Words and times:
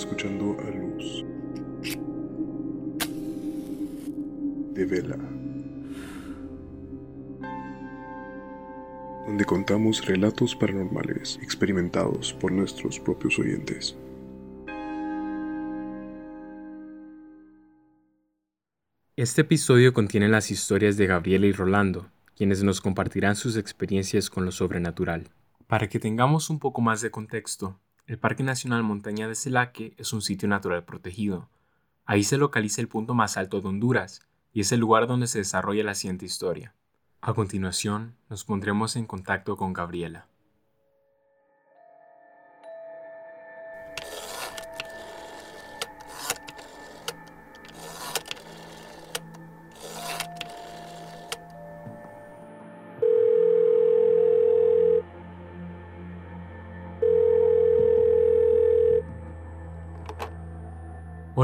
escuchando 0.00 0.56
a 0.60 0.70
Luz 0.70 1.26
de 4.72 4.86
Vela, 4.86 5.18
donde 9.26 9.44
contamos 9.44 10.06
relatos 10.06 10.56
paranormales 10.56 11.38
experimentados 11.42 12.32
por 12.32 12.50
nuestros 12.50 12.98
propios 12.98 13.38
oyentes. 13.38 13.94
Este 19.16 19.42
episodio 19.42 19.92
contiene 19.92 20.28
las 20.30 20.50
historias 20.50 20.96
de 20.96 21.08
Gabriela 21.08 21.44
y 21.44 21.52
Rolando, 21.52 22.10
quienes 22.34 22.62
nos 22.62 22.80
compartirán 22.80 23.36
sus 23.36 23.58
experiencias 23.58 24.30
con 24.30 24.46
lo 24.46 24.50
sobrenatural. 24.50 25.28
Para 25.66 25.90
que 25.90 25.98
tengamos 25.98 26.48
un 26.48 26.58
poco 26.58 26.80
más 26.80 27.02
de 27.02 27.10
contexto, 27.10 27.78
el 28.10 28.18
Parque 28.18 28.42
Nacional 28.42 28.82
Montaña 28.82 29.28
de 29.28 29.36
Celaque 29.36 29.94
es 29.96 30.12
un 30.12 30.20
sitio 30.20 30.48
natural 30.48 30.82
protegido. 30.82 31.48
Ahí 32.04 32.24
se 32.24 32.38
localiza 32.38 32.80
el 32.80 32.88
punto 32.88 33.14
más 33.14 33.36
alto 33.36 33.60
de 33.60 33.68
Honduras 33.68 34.26
y 34.52 34.62
es 34.62 34.72
el 34.72 34.80
lugar 34.80 35.06
donde 35.06 35.28
se 35.28 35.38
desarrolla 35.38 35.84
la 35.84 35.94
siguiente 35.94 36.26
historia. 36.26 36.74
A 37.20 37.34
continuación, 37.34 38.16
nos 38.28 38.44
pondremos 38.44 38.96
en 38.96 39.06
contacto 39.06 39.56
con 39.56 39.72
Gabriela. 39.72 40.26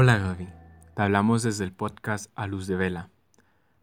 Hola 0.07 0.19
Gaby, 0.19 0.47
te 0.95 1.01
hablamos 1.01 1.43
desde 1.43 1.65
el 1.65 1.73
podcast 1.73 2.31
A 2.33 2.47
Luz 2.47 2.65
de 2.65 2.77
Vela. 2.77 3.09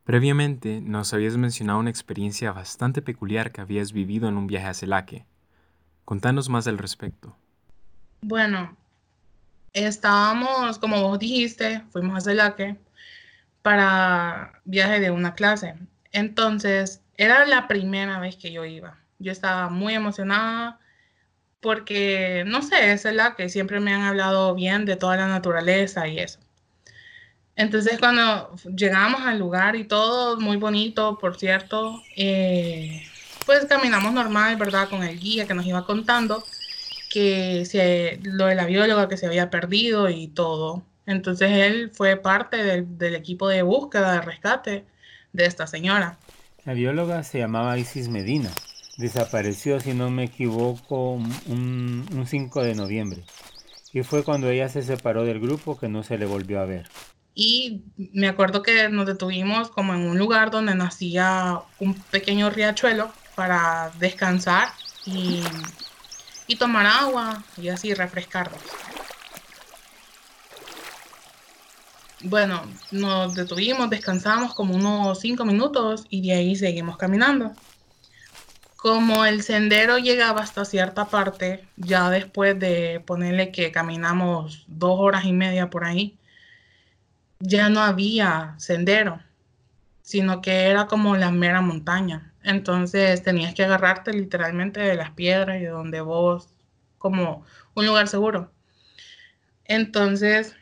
Previamente 0.05 0.81
nos 0.81 1.12
habías 1.12 1.36
mencionado 1.36 1.78
una 1.78 1.91
experiencia 1.91 2.50
bastante 2.50 3.03
peculiar 3.03 3.53
que 3.53 3.61
habías 3.61 3.92
vivido 3.92 4.27
en 4.27 4.39
un 4.39 4.47
viaje 4.47 4.69
a 4.69 4.72
Celaque. 4.72 5.27
Contanos 6.06 6.48
más 6.48 6.66
al 6.66 6.78
respecto. 6.78 7.36
Bueno, 8.22 8.75
estábamos, 9.75 10.78
como 10.78 11.03
vos 11.03 11.19
dijiste, 11.19 11.83
fuimos 11.91 12.16
a 12.16 12.20
Celaque 12.22 12.78
para 13.61 14.62
viaje 14.64 15.00
de 15.00 15.11
una 15.11 15.34
clase. 15.34 15.75
Entonces, 16.11 17.03
era 17.19 17.44
la 17.44 17.69
primera 17.69 18.19
vez 18.19 18.36
que 18.36 18.50
yo 18.50 18.64
iba. 18.64 18.97
Yo 19.19 19.31
estaba 19.31 19.69
muy 19.69 19.92
emocionada 19.92 20.81
porque, 21.65 22.45
no 22.47 22.61
sé, 22.61 22.93
es 22.93 23.05
la 23.07 23.37
que 23.37 23.48
siempre 23.48 23.81
me 23.81 23.95
han 23.95 24.03
hablado 24.03 24.55
bien 24.55 24.84
de 24.84 24.97
toda 24.97 25.17
la 25.17 25.27
naturaleza 25.27 26.06
y 26.06 26.19
eso. 26.19 26.39
Entonces 27.56 27.98
cuando 27.98 28.55
llegamos 28.77 29.23
al 29.23 29.39
lugar 29.39 29.75
y 29.75 29.84
todo, 29.84 30.39
muy 30.39 30.59
bonito, 30.59 31.17
por 31.19 31.39
cierto, 31.39 32.03
eh, 32.17 33.03
pues 33.47 33.65
caminamos 33.65 34.12
normal, 34.12 34.56
¿verdad? 34.56 34.91
Con 34.91 35.05
el 35.05 35.19
guía 35.19 35.47
que 35.47 35.55
nos 35.55 35.65
iba 35.65 35.87
contando 35.87 36.45
que 37.11 37.65
se, 37.65 38.21
lo 38.25 38.45
de 38.45 38.56
la 38.56 38.67
bióloga 38.67 39.09
que 39.09 39.17
se 39.17 39.27
había 39.27 39.49
perdido 39.49 40.11
y 40.11 40.28
todo. 40.28 40.84
Entonces 41.06 41.51
él 41.51 41.93
fue 41.95 42.17
parte 42.17 42.62
del, 42.62 42.99
del 42.99 43.15
equipo 43.15 43.49
de 43.49 43.62
búsqueda, 43.62 44.12
de 44.12 44.21
rescate 44.21 44.84
de 45.33 45.47
esta 45.47 45.67
señora. 45.67 46.19
La 46.67 46.75
bióloga 46.75 47.23
se 47.23 47.39
llamaba 47.39 47.78
Isis 47.78 48.11
Medina 48.11 48.50
desapareció, 48.97 49.81
si 49.81 49.93
no 49.93 50.10
me 50.10 50.25
equivoco, 50.25 51.12
un, 51.47 52.25
5 52.27 52.62
de 52.62 52.75
noviembre. 52.75 53.25
Y 53.93 54.03
fue 54.03 54.25
cuando 54.25 54.50
ella 54.50 54.69
se 54.69 54.82
separó 54.82 55.25
del 55.25 55.41
grupo 55.41 55.78
que 55.78 55.88
no 55.88 56.03
se 56.03 56.19
le 56.19 56.27
volvió 56.27 56.60
a 56.60 56.65
ver. 56.65 56.88
Y 57.34 57.82
me 57.97 58.28
acuerdo 58.28 58.62
que 58.62 58.88
nos 58.88 59.06
detuvimos 59.06 59.69
como 59.71 59.94
en 59.94 60.09
un 60.09 60.19
lugar 60.19 60.50
donde 60.50 60.75
nacía 60.75 61.60
un 61.81 61.94
pequeño 61.94 62.50
riachuelo 62.50 63.10
para 63.34 63.91
descansar 63.99 64.69
y, 65.05 65.43
y 66.47 66.56
tomar 66.56 66.87
agua 66.87 67.43
y 67.56 67.69
así 67.69 67.93
refrescarnos. 67.94 68.61
Bueno, 72.21 72.62
nos 72.91 73.34
detuvimos, 73.34 73.91
descansamos 73.91 74.55
como 74.55 74.75
unos 74.75 75.21
5 75.21 75.44
minutos 75.44 76.06
y 76.09 76.22
de 76.22 76.34
ahí 76.34 76.56
seguimos 76.56 76.97
caminando 76.97 77.53
como 78.84 79.25
el 79.25 79.43
sendero 79.43 79.97
llegaba 79.97 80.43
hasta 80.43 80.67
cierta 80.67 81.06
parte, 81.06 81.65
ya 81.78 82.11
después 82.11 82.59
de 82.59 83.03
ponerle 83.06 83.50
que 83.50 83.72
caminamos 83.72 84.67
dos 84.67 85.00
horas 85.00 85.25
y 85.25 85.33
media 85.33 85.71
por 85.71 85.87
ahí, 85.87 86.19
ya 87.41 87.71
no 87.71 87.81
había 87.81 88.55
sendero, 88.59 89.23
sino 90.03 90.43
que 90.43 90.67
era 90.67 90.87
como 90.87 91.17
la 91.17 91.31
mera 91.31 91.62
montaña. 91.62 92.34
Entonces 92.43 93.23
tenías 93.23 93.55
que 93.55 93.65
agarrarte 93.65 94.12
literalmente 94.12 94.81
de 94.81 94.97
las 94.97 95.12
piedras 95.12 95.56
y 95.56 95.65
de 95.65 95.69
donde 95.69 96.03
vos, 96.03 96.50
como 96.99 97.43
un 97.73 97.87
lugar 97.87 98.06
seguro. 98.06 98.53
Entonces 99.65 100.56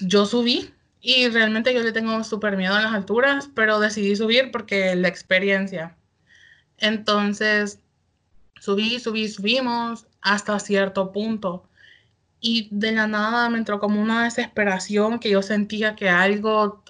yo 0.00 0.24
subí 0.24 0.72
y 1.02 1.28
realmente 1.28 1.74
yo 1.74 1.82
le 1.82 1.92
tengo 1.92 2.24
súper 2.24 2.56
miedo 2.56 2.76
a 2.76 2.80
las 2.80 2.94
alturas, 2.94 3.50
pero 3.54 3.78
decidí 3.78 4.16
subir 4.16 4.50
porque 4.50 4.94
la 4.96 5.08
experiencia 5.08 5.98
entonces, 6.80 7.80
subí, 8.60 8.98
subí, 8.98 9.28
subimos 9.28 10.06
hasta 10.20 10.58
cierto 10.58 11.12
punto. 11.12 11.68
Y 12.40 12.68
de 12.70 12.92
la 12.92 13.06
nada 13.06 13.50
me 13.50 13.58
entró 13.58 13.78
como 13.80 14.00
una 14.00 14.24
desesperación 14.24 15.18
que 15.18 15.30
yo 15.30 15.42
sentía 15.42 15.94
que 15.94 16.08
algo 16.08 16.82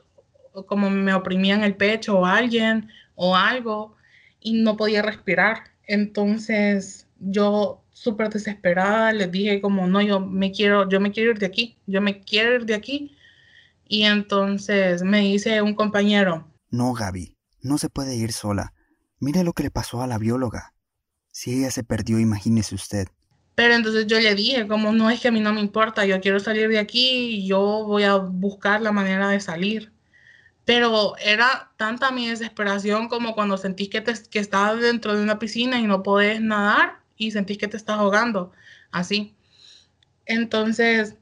como 0.66 0.90
me 0.90 1.14
oprimía 1.14 1.54
en 1.54 1.62
el 1.62 1.76
pecho 1.76 2.18
o 2.18 2.26
alguien 2.26 2.88
o 3.14 3.36
algo 3.36 3.96
y 4.40 4.62
no 4.62 4.76
podía 4.76 5.02
respirar. 5.02 5.64
Entonces 5.86 7.06
yo 7.18 7.82
súper 7.92 8.30
desesperada 8.30 9.12
les 9.12 9.30
dije 9.30 9.60
como 9.60 9.86
no, 9.86 10.00
yo 10.00 10.20
me 10.20 10.52
quiero, 10.52 10.88
yo 10.88 11.00
me 11.00 11.12
quiero 11.12 11.32
ir 11.32 11.38
de 11.38 11.46
aquí, 11.46 11.76
yo 11.86 12.00
me 12.00 12.20
quiero 12.20 12.54
ir 12.54 12.66
de 12.66 12.74
aquí. 12.74 13.16
Y 13.86 14.04
entonces 14.04 15.02
me 15.02 15.20
dice 15.20 15.60
un 15.62 15.74
compañero, 15.74 16.46
no 16.70 16.92
Gaby, 16.92 17.34
no 17.60 17.76
se 17.76 17.88
puede 17.88 18.14
ir 18.14 18.32
sola. 18.32 18.72
Mire 19.20 19.44
lo 19.44 19.52
que 19.52 19.62
le 19.62 19.70
pasó 19.70 20.02
a 20.02 20.06
la 20.06 20.18
bióloga. 20.18 20.72
Si 21.30 21.52
ella 21.52 21.70
se 21.70 21.84
perdió, 21.84 22.18
imagínese 22.18 22.74
usted. 22.74 23.06
Pero 23.54 23.74
entonces 23.74 24.06
yo 24.06 24.18
le 24.18 24.34
dije, 24.34 24.66
como 24.66 24.92
no 24.92 25.10
es 25.10 25.20
que 25.20 25.28
a 25.28 25.32
mí 25.32 25.40
no 25.40 25.52
me 25.52 25.60
importa, 25.60 26.06
yo 26.06 26.20
quiero 26.22 26.40
salir 26.40 26.68
de 26.70 26.78
aquí 26.78 27.36
y 27.36 27.46
yo 27.46 27.60
voy 27.60 28.04
a 28.04 28.16
buscar 28.16 28.80
la 28.80 28.92
manera 28.92 29.28
de 29.28 29.38
salir. 29.40 29.92
Pero 30.64 31.14
era 31.18 31.70
tanta 31.76 32.10
mi 32.10 32.28
desesperación 32.28 33.08
como 33.08 33.34
cuando 33.34 33.58
sentís 33.58 33.90
que, 33.90 34.00
te, 34.00 34.14
que 34.30 34.38
estás 34.38 34.80
dentro 34.80 35.14
de 35.14 35.22
una 35.22 35.38
piscina 35.38 35.78
y 35.78 35.86
no 35.86 36.02
podés 36.02 36.40
nadar 36.40 37.00
y 37.18 37.32
sentís 37.32 37.58
que 37.58 37.68
te 37.68 37.76
estás 37.76 37.98
ahogando, 37.98 38.52
así. 38.90 39.34
Entonces, 40.24 41.16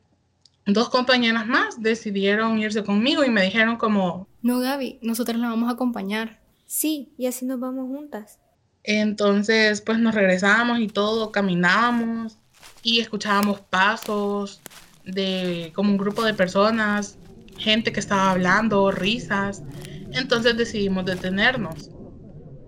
dos 0.67 0.91
compañeras 0.91 1.47
más 1.47 1.83
decidieron 1.83 2.59
irse 2.61 2.85
conmigo 2.85 3.25
y 3.25 3.31
me 3.31 3.43
dijeron 3.43 3.77
como... 3.77 4.29
No, 4.43 4.61
Gaby, 4.61 5.01
nosotros 5.03 5.41
la 5.41 5.49
vamos 5.49 5.69
a 5.69 5.73
acompañar. 5.73 6.41
Sí, 6.69 7.15
y 7.17 7.27
así 7.27 7.47
nos 7.47 7.59
vamos 7.59 7.87
juntas. 7.89 8.39
Entonces, 8.85 9.81
pues 9.81 9.99
nos 9.99 10.15
regresábamos 10.15 10.81
y 10.81 10.87
todo, 10.87 11.33
caminábamos 11.33 12.37
y 12.83 13.01
escuchábamos 13.01 13.61
pasos 13.61 14.61
de 15.03 15.73
como 15.75 15.91
un 15.91 15.97
grupo 15.97 16.23
de 16.23 16.35
personas, 16.35 17.17
gente 17.57 17.91
que 17.91 18.01
estaba 18.01 18.31
hablando, 18.31 18.91
risas. 18.91 19.63
Entonces 20.13 20.59
decidimos 20.59 21.07
detenernos 21.07 21.89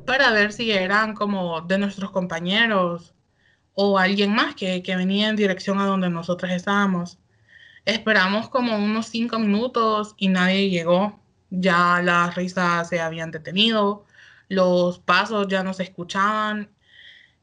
para 0.07 0.31
ver 0.31 0.55
si 0.55 0.71
eran 0.71 1.15
como 1.15 1.61
de 1.61 1.77
nuestros 1.77 2.11
compañeros 2.11 3.15
o 3.75 3.99
alguien 3.99 4.35
más 4.35 4.55
que, 4.55 4.83
que 4.83 4.97
venía 4.97 5.29
en 5.29 5.37
dirección 5.37 5.79
a 5.79 5.85
donde 5.85 6.09
nosotros 6.09 6.51
estábamos. 6.53 7.19
Esperamos 7.85 8.49
como 8.49 8.77
unos 8.77 9.09
cinco 9.09 9.39
minutos 9.39 10.15
y 10.17 10.29
nadie 10.29 10.71
llegó 10.71 11.21
ya 11.51 12.01
las 12.03 12.35
risas 12.35 12.89
se 12.89 13.01
habían 13.01 13.31
detenido, 13.31 14.07
los 14.49 14.99
pasos 14.99 15.49
ya 15.49 15.63
no 15.63 15.75
se 15.75 15.85
escuchaban. 15.85 16.71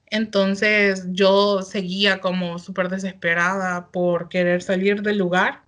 Entonces 0.10 1.06
yo 1.10 1.62
seguía 1.62 2.22
como 2.22 2.60
súper 2.60 2.90
desesperada 2.90 3.88
por 3.88 4.30
querer 4.30 4.62
salir 4.62 5.02
del 5.02 5.18
lugar 5.18 5.64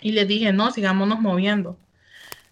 y 0.00 0.12
le 0.12 0.26
dije, 0.26 0.52
no, 0.52 0.70
sigámonos 0.70 1.20
moviendo. 1.20 1.78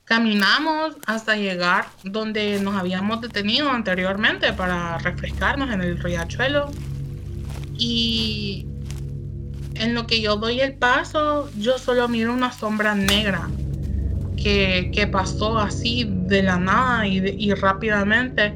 Caminamos 0.05 0.97
hasta 1.07 1.37
llegar 1.37 1.87
donde 2.03 2.59
nos 2.61 2.75
habíamos 2.75 3.21
detenido 3.21 3.71
anteriormente 3.71 4.53
para 4.53 4.99
refrescarnos 4.99 5.71
en 5.71 5.83
el 5.83 5.99
riachuelo. 5.99 6.71
Y 7.77 8.67
en 9.75 9.95
lo 9.95 10.07
que 10.07 10.21
yo 10.21 10.37
doy 10.37 10.61
el 10.61 10.75
paso, 10.75 11.51
yo 11.57 11.79
solo 11.79 12.09
miro 12.09 12.33
una 12.33 12.53
sombra 12.53 12.95
negra 12.95 13.49
que, 14.41 15.09
pasó 15.13 15.59
así 15.59 16.11
de 16.27 16.43
la 16.43 16.59
nada 16.59 17.07
y, 17.07 17.53
rápidamente. 17.55 18.55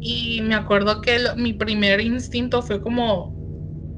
Y 0.00 0.40
me 0.42 0.54
acuerdo 0.54 1.00
que 1.00 1.18
mi 1.36 1.52
primer 1.52 2.00
instinto 2.00 2.62
fue 2.62 2.80
como 2.80 3.36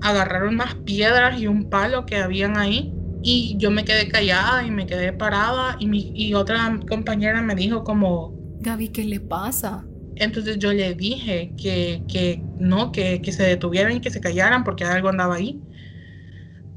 agarrar 0.03 0.45
unas 0.45 0.75
piedras 0.75 1.41
y 1.41 1.47
un 1.47 1.71
palo 1.71 2.05
que 2.05 2.17
habían 2.17 2.59
ahí 2.59 2.93
y 3.23 3.57
yo 3.57 3.71
me 3.71 3.85
quedé 3.85 4.09
callada 4.09 4.67
y 4.67 4.71
me 4.71 4.85
quedé 4.87 5.15
parada 5.15 5.77
y, 5.81 5.87
mi, 5.87 6.13
y 6.15 6.35
otra 6.35 6.79
compañera 6.87 7.41
me 7.41 7.55
dijo 7.55 7.83
como... 7.83 8.35
Gaby, 8.61 8.89
¿qué 8.89 9.05
le 9.05 9.19
pasa? 9.19 9.87
Entonces 10.17 10.59
yo 10.59 10.73
le 10.75 10.95
dije 10.95 11.55
que, 11.57 12.03
que 12.07 12.43
no, 12.59 12.93
que, 12.93 13.23
que, 13.23 13.33
se 13.33 13.45
detuvieran 13.45 13.97
y 13.97 14.01
que 14.01 14.11
se 14.11 14.21
callaran 14.21 14.63
porque 14.63 14.85
algo 14.85 15.09
andaba 15.09 15.37
ahí. 15.37 15.63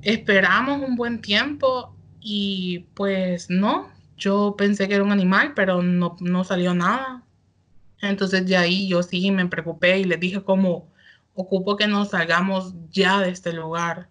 Esperamos 0.03 0.81
un 0.87 0.95
buen 0.95 1.19
tiempo 1.19 1.96
y 2.29 2.79
pues 2.93 3.49
no, 3.49 3.89
yo 4.17 4.55
pensé 4.57 4.89
que 4.89 4.95
era 4.95 5.03
un 5.05 5.13
animal, 5.13 5.53
pero 5.55 5.81
no, 5.81 6.17
no 6.19 6.43
salió 6.43 6.73
nada. 6.73 7.23
Entonces 8.01 8.45
de 8.45 8.57
ahí 8.57 8.89
yo 8.89 9.01
sí 9.01 9.31
me 9.31 9.45
preocupé 9.47 9.99
y 9.99 10.03
les 10.03 10.19
dije 10.19 10.43
como, 10.43 10.91
ocupo 11.35 11.77
que 11.77 11.87
nos 11.87 12.09
salgamos 12.09 12.73
ya 12.91 13.21
de 13.21 13.29
este 13.29 13.53
lugar. 13.53 14.09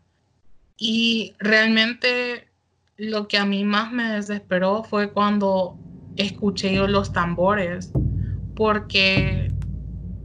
Y 0.78 1.34
realmente 1.38 2.48
lo 2.96 3.28
que 3.28 3.36
a 3.36 3.44
mí 3.44 3.64
más 3.64 3.92
me 3.92 4.04
desesperó 4.04 4.82
fue 4.82 5.12
cuando 5.12 5.76
escuché 6.16 6.72
yo 6.72 6.86
los 6.86 7.12
tambores 7.12 7.92
porque 8.54 9.52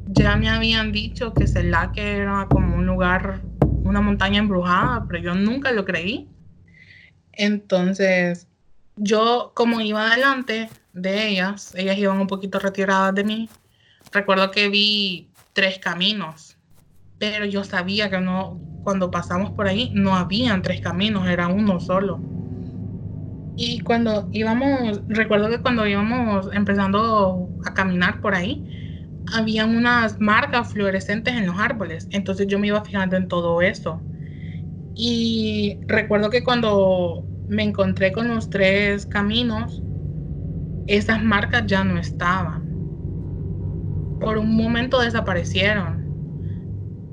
ya 0.05 0.37
me 0.37 0.47
habían 0.47 0.93
dicho 0.93 1.33
que 1.33 1.45
Celaque 1.45 2.19
era 2.19 2.47
como 2.49 2.77
un 2.77 2.85
lugar, 2.85 3.41
una 3.83 3.99
montaña 3.99 4.39
embrujada, 4.39 5.05
pero 5.09 5.21
yo 5.21 5.35
nunca 5.35 5.73
lo 5.73 5.83
creí. 5.83 6.29
Entonces, 7.33 8.47
yo 8.95 9.51
como 9.55 9.81
iba 9.81 10.11
adelante 10.11 10.69
de 10.93 11.27
ellas, 11.29 11.73
ellas 11.75 11.97
iban 11.97 12.19
un 12.19 12.27
poquito 12.27 12.59
retiradas 12.59 13.15
de 13.15 13.23
mí, 13.23 13.49
recuerdo 14.11 14.51
que 14.51 14.69
vi 14.69 15.29
tres 15.53 15.79
caminos, 15.79 16.57
pero 17.17 17.45
yo 17.45 17.63
sabía 17.63 18.09
que 18.09 18.19
no, 18.19 18.59
cuando 18.83 19.11
pasamos 19.11 19.51
por 19.51 19.67
ahí, 19.67 19.91
no 19.93 20.15
habían 20.15 20.61
tres 20.61 20.81
caminos, 20.81 21.27
era 21.27 21.47
uno 21.47 21.79
solo. 21.79 22.19
Y 23.55 23.81
cuando 23.81 24.27
íbamos, 24.31 25.01
recuerdo 25.07 25.49
que 25.49 25.59
cuando 25.59 25.85
íbamos 25.85 26.49
empezando 26.53 27.49
a 27.65 27.73
caminar 27.73 28.21
por 28.21 28.33
ahí, 28.33 28.65
habían 29.33 29.75
unas 29.75 30.19
marcas 30.19 30.73
fluorescentes 30.73 31.35
en 31.35 31.45
los 31.45 31.59
árboles. 31.59 32.07
Entonces 32.11 32.47
yo 32.47 32.59
me 32.59 32.67
iba 32.67 32.83
fijando 32.83 33.15
en 33.17 33.27
todo 33.27 33.61
eso. 33.61 34.01
Y 34.93 35.79
recuerdo 35.87 36.29
que 36.29 36.43
cuando 36.43 37.25
me 37.47 37.63
encontré 37.63 38.11
con 38.11 38.27
los 38.27 38.49
tres 38.49 39.05
caminos, 39.05 39.83
esas 40.87 41.23
marcas 41.23 41.65
ya 41.67 41.83
no 41.83 41.97
estaban. 41.97 42.75
Por 44.19 44.37
un 44.37 44.55
momento 44.55 44.99
desaparecieron. 45.01 46.05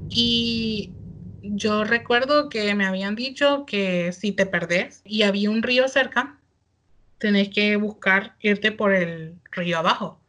Y 0.08 0.94
yo 1.42 1.84
recuerdo 1.84 2.48
que 2.48 2.74
me 2.74 2.86
habían 2.86 3.14
dicho 3.14 3.64
que 3.66 4.12
si 4.12 4.32
te 4.32 4.46
perdés 4.46 5.02
y 5.04 5.22
había 5.22 5.50
un 5.50 5.62
río 5.62 5.88
cerca, 5.88 6.40
tenés 7.18 7.50
que 7.50 7.76
buscar 7.76 8.36
irte 8.40 8.72
por 8.72 8.94
el 8.94 9.40
río 9.52 9.78
abajo. 9.78 10.20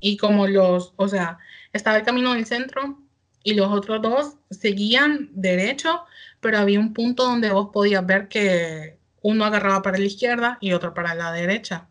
Y 0.00 0.16
como 0.16 0.46
los, 0.46 0.92
o 0.96 1.08
sea, 1.08 1.38
estaba 1.72 1.96
el 1.98 2.04
camino 2.04 2.34
del 2.34 2.46
centro 2.46 2.98
y 3.42 3.54
los 3.54 3.68
otros 3.72 4.02
dos 4.02 4.36
seguían 4.50 5.30
derecho, 5.32 6.04
pero 6.40 6.58
había 6.58 6.80
un 6.80 6.92
punto 6.94 7.24
donde 7.24 7.50
vos 7.50 7.70
podías 7.72 8.04
ver 8.06 8.28
que 8.28 8.98
uno 9.22 9.44
agarraba 9.44 9.82
para 9.82 9.98
la 9.98 10.04
izquierda 10.04 10.58
y 10.60 10.72
otro 10.72 10.94
para 10.94 11.14
la 11.14 11.32
derecha. 11.32 11.88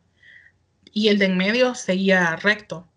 Y 0.93 1.09
el 1.09 1.19
de 1.19 1.25
en 1.25 1.37
medio 1.37 1.75
seguía 1.75 2.35
recto. 2.37 2.87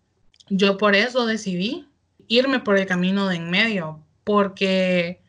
Yo 0.49 0.77
por 0.77 0.95
eso 0.95 1.25
decidí 1.25 1.87
irme 2.27 2.59
por 2.59 2.77
el 2.77 2.85
camino 2.85 3.27
de 3.27 3.35
en 3.35 3.49
medio, 3.49 3.99
porque 4.23 5.21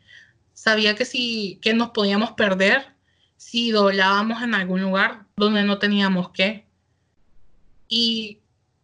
sabía 0.54 0.94
que 0.94 1.04
si 1.04 1.58
que 1.60 1.74
nos 1.74 1.90
podíamos 1.90 2.32
perder 2.32 2.92
si 3.36 3.72
doblábamos 3.72 4.42
en 4.42 4.54
algún 4.54 4.82
lugar 4.82 5.26
donde 5.36 5.64
no 5.64 5.78
teníamos 5.78 6.30
que. 6.30 6.64
Y 7.88 8.38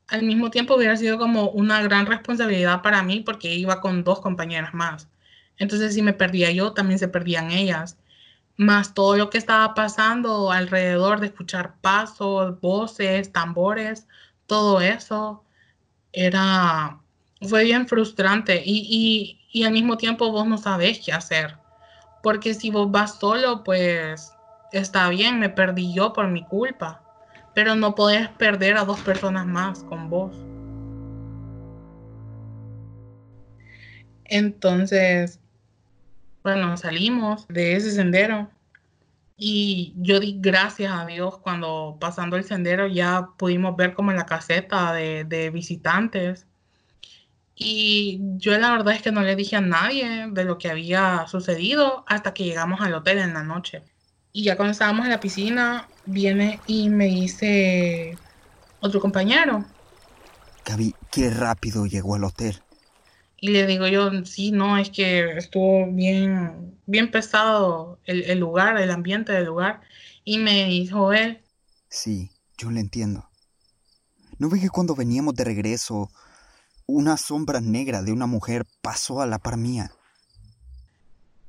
al 0.09 0.23
mismo 0.23 0.51
tiempo 0.51 0.75
hubiera 0.75 0.97
sido 0.97 1.19
como 1.19 1.51
una 1.51 1.81
gran 1.83 2.07
responsabilidad 2.07 2.83
para 2.83 3.03
mí 3.03 3.21
porque 3.21 3.55
iba 3.55 3.81
con 3.81 4.03
dos 4.03 4.21
compañeras 4.21 4.75
más. 4.75 5.09
Entonces 5.59 5.95
si 5.95 6.03
me 6.03 6.13
perdía 6.13 6.51
yo, 6.53 6.73
también 6.73 6.99
se 6.99 7.09
perdían 7.09 7.51
ellas. 7.51 7.99
Más 8.57 8.95
todo 8.95 9.17
lo 9.17 9.31
que 9.31 9.39
estaba 9.39 9.75
pasando 9.75 10.53
alrededor 10.53 11.21
de 11.21 11.29
escuchar 11.29 11.75
pasos, 11.81 12.61
voces, 12.61 13.33
tambores, 13.33 14.07
todo 14.47 14.81
eso 14.81 15.45
era, 16.13 17.01
fue 17.43 17.65
bien 17.65 17.87
frustrante 17.89 18.63
y, 18.65 19.39
y, 19.53 19.61
y 19.61 19.65
al 19.65 19.73
mismo 19.73 19.97
tiempo 19.97 20.33
vos 20.33 20.47
no 20.47 20.59
sabés 20.59 21.01
qué 21.05 21.13
hacer 21.13 21.59
porque 22.23 22.55
si 22.55 22.71
vos 22.71 22.91
vas 22.91 23.19
solo, 23.19 23.63
pues 23.65 24.33
está 24.73 25.09
bien, 25.09 25.39
me 25.39 25.49
perdí 25.49 25.95
yo 25.95 26.13
por 26.13 26.29
mi 26.29 26.45
culpa. 26.45 27.01
Pero 27.55 27.75
no 27.75 27.95
podés 27.95 28.29
perder 28.29 28.77
a 28.77 28.85
dos 28.85 29.01
personas 29.01 29.47
más 29.47 29.83
con 29.85 30.11
vos. 30.11 30.37
Entonces, 34.25 35.41
bueno, 36.43 36.77
salimos 36.77 37.47
de 37.49 37.77
ese 37.77 37.91
sendero 37.91 38.51
y 39.37 39.95
yo 39.97 40.19
di 40.19 40.37
gracias 40.41 40.93
a 40.93 41.07
Dios 41.07 41.39
cuando 41.39 41.97
pasando 42.01 42.37
el 42.37 42.45
sendero 42.45 42.89
ya 42.89 43.29
pudimos 43.37 43.77
ver 43.77 43.95
como 43.95 44.13
la 44.13 44.27
caseta 44.27 44.93
de, 44.93 45.51
visitantes 45.53 46.47
y 47.55 48.21
yo 48.37 48.57
la 48.59 48.73
verdad 48.73 48.95
es 48.95 49.03
que 49.03 49.13
no 49.13 49.23
le 49.23 49.37
dije 49.37 49.57
a 49.57 49.61
nadie 49.61 50.29
de 50.31 50.45
lo 50.45 50.59
que 50.59 50.71
había 50.71 51.27
sucedido 51.29 52.05
hasta 52.07 52.35
que 52.35 52.45
llegamos 52.45 52.81
al 52.81 52.95
hotel 52.95 53.19
en 53.19 53.35
la 53.35 53.43
noche. 53.43 53.83
Y 54.33 54.45
ya 54.45 54.57
cuando 54.57 54.73
estábamos 54.73 55.07
en 55.07 55.11
la 55.11 55.19
piscina, 55.19 55.89
viene 56.07 56.61
y 56.69 56.89
me 56.89 57.07
dice 57.07 58.17
otro 58.79 59.01
compañero. 59.01 59.65
Gaby, 60.65 60.95
qué 61.11 61.31
rápido 61.31 61.87
llegó 61.87 62.15
al 62.15 62.25
hotel. 62.25 62.63
Y 63.41 63.49
le 63.49 63.67
digo 63.67 63.87
yo, 63.87 64.11
sí, 64.25 64.51
no, 64.51 64.79
es 64.79 64.91
que 64.91 65.37
estuvo 65.37 65.87
bien, 65.93 66.77
bien 66.87 67.11
pesado 67.11 68.01
el, 68.05 68.25
el 68.25 68.39
lugar, 68.39 68.77
el 68.79 68.91
ambiente 68.91 69.33
del 69.33 69.47
lugar. 69.47 69.81
Y 70.25 70.39
me 70.39 70.65
dijo 70.65 71.13
él. 71.13 71.41
Sí, 71.89 72.31
yo 72.57 72.71
le 72.71 72.81
entiendo. 72.81 73.29
¿No 74.39 74.49
ve 74.49 74.61
que 74.61 74.71
cuando 74.71 74.95
veníamos 74.95 75.35
de 75.35 75.45
regreso 75.45 76.11
una 76.89 77.19
sombra 77.19 77.61
negra 77.61 78.03
de 78.03 78.13
una 78.13 78.27
mujer 78.27 78.65
pasó 78.81 79.21
a 79.21 79.27
la 79.27 79.39
par 79.39 79.59
mía. 79.59 79.93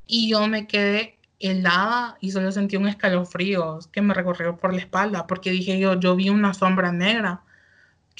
Y 0.05 0.29
yo 0.29 0.45
me 0.47 0.67
quedé 0.67 1.17
helada 1.39 2.17
y 2.19 2.31
solo 2.31 2.51
sentí 2.51 2.75
un 2.75 2.89
escalofrío 2.89 3.79
que 3.93 4.01
me 4.01 4.13
recorrió 4.13 4.57
por 4.57 4.73
la 4.73 4.81
espalda 4.81 5.27
porque 5.27 5.51
dije 5.51 5.79
yo, 5.79 5.97
yo 5.97 6.17
vi 6.17 6.29
una 6.29 6.53
sombra 6.53 6.91
negra 6.91 7.43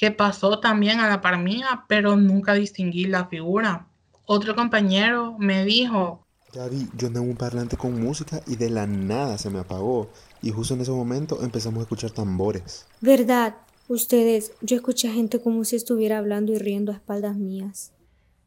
que 0.00 0.10
pasó 0.10 0.60
también 0.60 0.98
a 0.98 1.10
la 1.10 1.20
par 1.20 1.36
mía, 1.36 1.84
pero 1.86 2.16
nunca 2.16 2.54
distinguí 2.54 3.04
la 3.04 3.26
figura. 3.26 3.86
Otro 4.24 4.56
compañero 4.56 5.36
me 5.38 5.62
dijo, 5.66 6.26
Gaby, 6.54 6.88
yo 6.96 7.08
andaba 7.08 7.26
un 7.26 7.36
parlante 7.36 7.76
con 7.76 8.02
música 8.02 8.40
y 8.46 8.56
de 8.56 8.70
la 8.70 8.86
nada 8.86 9.36
se 9.36 9.50
me 9.50 9.58
apagó. 9.58 10.08
Y 10.40 10.52
justo 10.52 10.72
en 10.72 10.80
ese 10.80 10.90
momento 10.90 11.42
empezamos 11.42 11.80
a 11.80 11.82
escuchar 11.82 12.12
tambores. 12.12 12.86
¿Verdad? 13.02 13.56
Ustedes, 13.88 14.52
yo 14.62 14.76
escuché 14.76 15.08
a 15.08 15.12
gente 15.12 15.42
como 15.42 15.64
si 15.64 15.76
estuviera 15.76 16.16
hablando 16.16 16.54
y 16.54 16.58
riendo 16.58 16.92
a 16.92 16.94
espaldas 16.94 17.36
mías. 17.36 17.92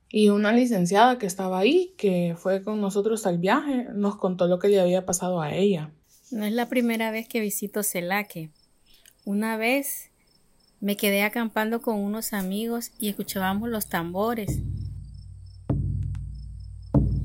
Y 0.09 0.29
una 0.29 0.53
licenciada 0.53 1.19
que 1.19 1.27
estaba 1.27 1.59
ahí, 1.59 1.93
que 1.97 2.35
fue 2.35 2.63
con 2.63 2.81
nosotros 2.81 3.27
al 3.27 3.37
viaje, 3.37 3.89
nos 3.93 4.15
contó 4.15 4.47
lo 4.47 4.57
que 4.57 4.69
le 4.69 4.81
había 4.81 5.05
pasado 5.05 5.39
a 5.39 5.53
ella. 5.53 5.91
No 6.31 6.45
es 6.45 6.53
la 6.53 6.67
primera 6.67 7.11
vez 7.11 7.27
que 7.27 7.41
visito 7.41 7.83
Celaque. 7.83 8.49
Una 9.23 9.55
vez 9.55 10.09
me 10.83 10.97
quedé 10.97 11.23
acampando 11.23 11.81
con 11.81 11.97
unos 11.97 12.33
amigos 12.33 12.91
y 12.99 13.07
escuchábamos 13.07 13.69
los 13.69 13.87
tambores 13.87 14.59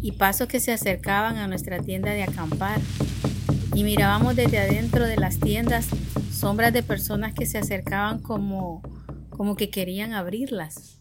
y 0.00 0.12
pasos 0.12 0.46
que 0.46 0.60
se 0.60 0.70
acercaban 0.70 1.38
a 1.38 1.48
nuestra 1.48 1.80
tienda 1.80 2.12
de 2.12 2.22
acampar. 2.22 2.80
Y 3.74 3.82
mirábamos 3.82 4.36
desde 4.36 4.60
adentro 4.60 5.04
de 5.04 5.16
las 5.16 5.40
tiendas 5.40 5.88
sombras 6.30 6.72
de 6.72 6.84
personas 6.84 7.34
que 7.34 7.46
se 7.46 7.58
acercaban 7.58 8.20
como, 8.20 8.80
como 9.28 9.56
que 9.56 9.70
querían 9.70 10.12
abrirlas. 10.12 11.00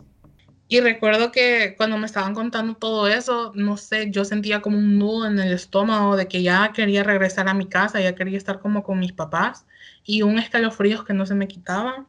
Y 0.67 0.79
recuerdo 0.79 1.31
que 1.31 1.75
cuando 1.77 1.99
me 1.99 2.07
estaban 2.07 2.33
contando 2.33 2.73
todo 2.73 3.07
eso, 3.07 3.51
no 3.53 3.77
sé, 3.77 4.09
yo 4.09 4.25
sentía 4.25 4.63
como 4.63 4.79
un 4.79 4.97
nudo 4.97 5.27
en 5.27 5.37
el 5.37 5.53
estómago 5.53 6.15
de 6.15 6.27
que 6.27 6.41
ya 6.41 6.71
quería 6.73 7.03
regresar 7.03 7.49
a 7.49 7.53
mi 7.53 7.67
casa, 7.67 8.01
ya 8.01 8.15
quería 8.15 8.37
estar 8.39 8.59
como 8.59 8.81
con 8.81 8.97
mis 8.97 9.13
papás 9.13 9.67
y 10.03 10.23
un 10.23 10.39
escalofrío 10.39 11.05
que 11.05 11.13
no 11.13 11.27
se 11.27 11.35
me 11.35 11.47
quitaba. 11.47 12.07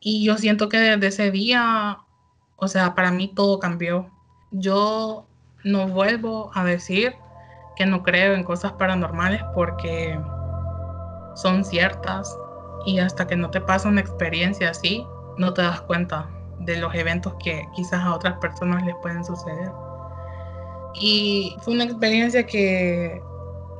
Y 0.00 0.24
yo 0.24 0.36
siento 0.38 0.68
que 0.68 0.78
desde 0.78 1.06
ese 1.08 1.30
día, 1.30 1.98
o 2.56 2.68
sea, 2.68 2.94
para 2.94 3.10
mí 3.10 3.28
todo 3.34 3.58
cambió. 3.58 4.10
Yo 4.50 5.26
no 5.64 5.88
vuelvo 5.88 6.50
a 6.54 6.64
decir 6.64 7.14
que 7.76 7.86
no 7.86 8.02
creo 8.02 8.34
en 8.34 8.44
cosas 8.44 8.72
paranormales 8.72 9.42
porque 9.54 10.18
son 11.34 11.64
ciertas 11.64 12.36
y 12.86 12.98
hasta 12.98 13.26
que 13.26 13.36
no 13.36 13.50
te 13.50 13.60
pasa 13.60 13.88
una 13.88 14.00
experiencia 14.00 14.70
así, 14.70 15.06
no 15.36 15.52
te 15.54 15.62
das 15.62 15.80
cuenta 15.82 16.28
de 16.60 16.76
los 16.78 16.94
eventos 16.94 17.34
que 17.42 17.66
quizás 17.74 18.00
a 18.02 18.14
otras 18.14 18.38
personas 18.38 18.84
les 18.84 18.94
pueden 18.96 19.24
suceder. 19.24 19.70
y 20.94 21.56
fue 21.62 21.74
una 21.74 21.84
experiencia 21.84 22.44
que 22.46 23.22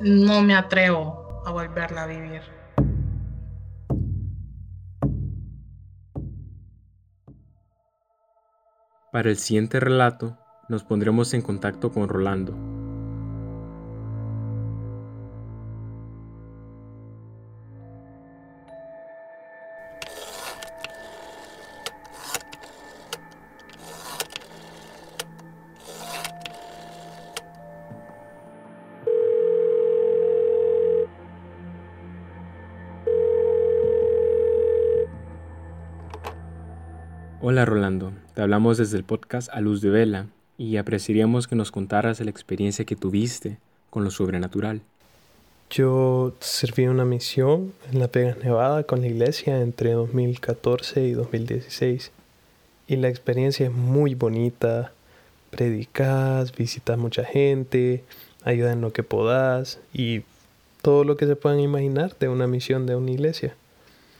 no 0.01 0.41
me 0.41 0.55
atrevo 0.55 1.41
a 1.45 1.51
volverla 1.51 2.03
a 2.03 2.07
vivir. 2.07 2.58
Para 9.11 9.31
el 9.31 9.37
siguiente 9.37 9.79
relato 9.79 10.37
nos 10.67 10.83
pondremos 10.83 11.33
en 11.33 11.41
contacto 11.41 11.91
con 11.91 12.09
Rolando, 12.09 12.53
Rolando, 37.65 38.13
te 38.35 38.41
hablamos 38.41 38.77
desde 38.77 38.97
el 38.97 39.03
podcast 39.03 39.49
A 39.51 39.59
Luz 39.59 39.81
de 39.81 39.89
Vela 39.89 40.27
y 40.57 40.77
apreciaríamos 40.77 41.47
que 41.47 41.55
nos 41.55 41.71
contaras 41.71 42.19
la 42.19 42.29
experiencia 42.29 42.85
que 42.85 42.95
tuviste 42.95 43.57
con 43.89 44.03
lo 44.03 44.11
sobrenatural. 44.11 44.81
Yo 45.69 46.33
serví 46.39 46.87
una 46.87 47.05
misión 47.05 47.73
en 47.91 47.99
La 47.99 48.07
Vegas, 48.07 48.37
Nevada 48.43 48.83
con 48.83 49.01
la 49.01 49.07
iglesia 49.07 49.61
entre 49.61 49.93
2014 49.93 51.03
y 51.05 51.11
2016 51.11 52.11
y 52.87 52.95
la 52.95 53.09
experiencia 53.09 53.67
es 53.67 53.73
muy 53.73 54.15
bonita. 54.15 54.91
Predicas, 55.49 56.55
visitas 56.55 56.97
mucha 56.97 57.23
gente, 57.23 58.03
ayudas 58.43 58.73
en 58.73 58.81
lo 58.81 58.93
que 58.93 59.03
podas 59.03 59.79
y 59.93 60.21
todo 60.81 61.03
lo 61.03 61.17
que 61.17 61.25
se 61.25 61.35
puedan 61.35 61.59
imaginar 61.59 62.15
de 62.19 62.29
una 62.29 62.47
misión 62.47 62.85
de 62.85 62.95
una 62.95 63.11
iglesia. 63.11 63.55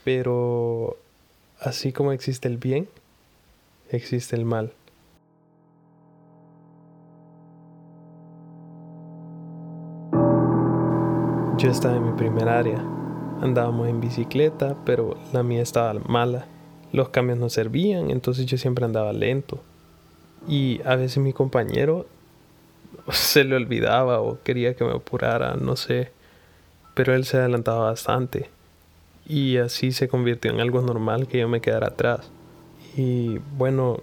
Pero 0.04 0.96
así 1.60 1.92
como 1.92 2.12
existe 2.12 2.48
el 2.48 2.56
bien, 2.56 2.88
existe 3.96 4.36
el 4.36 4.44
mal. 4.44 4.72
Yo 11.58 11.70
estaba 11.70 11.96
en 11.96 12.06
mi 12.06 12.12
primer 12.12 12.48
área. 12.48 12.78
Andábamos 13.42 13.88
en 13.88 14.00
bicicleta, 14.00 14.76
pero 14.86 15.18
la 15.32 15.42
mía 15.42 15.60
estaba 15.60 15.92
mala. 16.08 16.46
Los 16.90 17.10
cambios 17.10 17.38
no 17.38 17.50
servían, 17.50 18.10
entonces 18.10 18.46
yo 18.46 18.56
siempre 18.56 18.86
andaba 18.86 19.12
lento. 19.12 19.60
Y 20.48 20.80
a 20.86 20.96
veces 20.96 21.18
mi 21.18 21.34
compañero 21.34 22.06
se 23.10 23.44
le 23.44 23.56
olvidaba 23.56 24.20
o 24.20 24.38
quería 24.42 24.74
que 24.74 24.84
me 24.84 24.92
apurara, 24.92 25.54
no 25.54 25.76
sé. 25.76 26.12
Pero 26.94 27.14
él 27.14 27.26
se 27.26 27.36
adelantaba 27.36 27.90
bastante. 27.90 28.48
Y 29.26 29.58
así 29.58 29.92
se 29.92 30.08
convirtió 30.08 30.50
en 30.50 30.60
algo 30.60 30.80
normal 30.80 31.28
que 31.28 31.40
yo 31.40 31.48
me 31.48 31.60
quedara 31.60 31.88
atrás. 31.88 32.30
Y 32.96 33.38
bueno, 33.56 34.00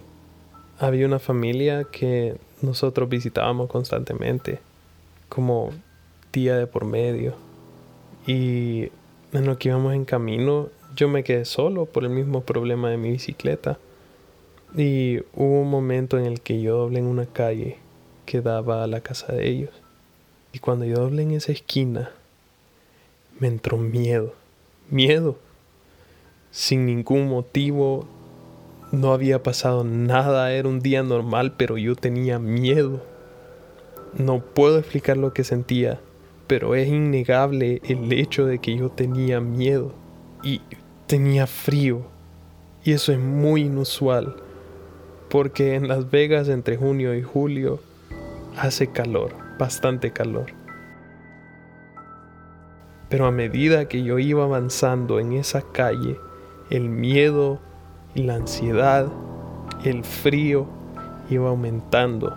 había 0.78 1.06
una 1.06 1.18
familia 1.18 1.84
que 1.84 2.36
nosotros 2.62 3.08
visitábamos 3.08 3.68
constantemente, 3.68 4.60
como 5.28 5.70
día 6.32 6.56
de 6.56 6.66
por 6.66 6.84
medio. 6.84 7.34
Y 8.26 8.90
en 9.32 9.56
que 9.56 9.68
íbamos 9.68 9.94
en 9.94 10.04
camino, 10.04 10.68
yo 10.96 11.08
me 11.08 11.24
quedé 11.24 11.44
solo 11.44 11.86
por 11.86 12.04
el 12.04 12.10
mismo 12.10 12.42
problema 12.42 12.90
de 12.90 12.96
mi 12.96 13.10
bicicleta. 13.10 13.78
Y 14.76 15.20
hubo 15.34 15.62
un 15.62 15.70
momento 15.70 16.18
en 16.18 16.26
el 16.26 16.40
que 16.40 16.60
yo 16.60 16.76
doblé 16.76 17.00
en 17.00 17.06
una 17.06 17.26
calle 17.26 17.78
que 18.26 18.40
daba 18.40 18.84
a 18.84 18.86
la 18.86 19.00
casa 19.00 19.32
de 19.32 19.48
ellos. 19.48 19.70
Y 20.52 20.58
cuando 20.58 20.84
yo 20.84 20.96
doblé 20.96 21.22
en 21.22 21.32
esa 21.32 21.52
esquina, 21.52 22.10
me 23.38 23.48
entró 23.48 23.78
miedo. 23.78 24.34
Miedo. 24.90 25.38
Sin 26.50 26.86
ningún 26.86 27.28
motivo, 27.28 28.06
no 28.90 29.12
había 29.12 29.42
pasado 29.42 29.84
nada, 29.84 30.52
era 30.52 30.68
un 30.68 30.80
día 30.80 31.02
normal, 31.02 31.54
pero 31.56 31.76
yo 31.76 31.94
tenía 31.94 32.38
miedo. 32.38 33.02
No 34.16 34.40
puedo 34.40 34.78
explicar 34.78 35.16
lo 35.16 35.34
que 35.34 35.44
sentía, 35.44 36.00
pero 36.46 36.74
es 36.74 36.88
innegable 36.88 37.82
el 37.84 38.12
hecho 38.12 38.46
de 38.46 38.58
que 38.58 38.76
yo 38.76 38.88
tenía 38.88 39.40
miedo 39.40 39.92
y 40.42 40.62
tenía 41.06 41.46
frío. 41.46 42.02
Y 42.84 42.92
eso 42.92 43.12
es 43.12 43.18
muy 43.18 43.62
inusual, 43.62 44.36
porque 45.28 45.74
en 45.74 45.88
Las 45.88 46.10
Vegas 46.10 46.48
entre 46.48 46.76
junio 46.76 47.14
y 47.14 47.22
julio 47.22 47.80
hace 48.56 48.86
calor, 48.86 49.34
bastante 49.58 50.12
calor. 50.12 50.46
Pero 53.10 53.26
a 53.26 53.30
medida 53.30 53.88
que 53.88 54.02
yo 54.02 54.18
iba 54.18 54.44
avanzando 54.44 55.20
en 55.20 55.32
esa 55.34 55.62
calle, 55.62 56.18
el 56.70 56.88
miedo 56.88 57.60
la 58.22 58.36
ansiedad, 58.36 59.08
el 59.84 60.04
frío 60.04 60.66
iba 61.30 61.48
aumentando. 61.48 62.36